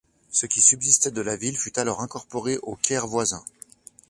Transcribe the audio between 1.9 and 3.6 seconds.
incorporé au Caire voisin.